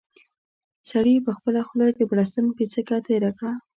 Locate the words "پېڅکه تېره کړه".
2.57-3.53